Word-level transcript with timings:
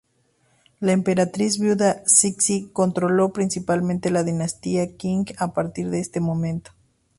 La 0.79 0.93
emperatriz 0.93 1.59
viuda 1.59 2.01
Cixi 2.07 2.71
controló 2.73 3.31
principalmente 3.33 4.09
la 4.09 4.23
dinastía 4.23 4.97
Qing 4.97 5.27
a 5.37 5.53
partir 5.53 5.91
de 5.91 5.99
este 5.99 6.19
momento. 6.19 6.71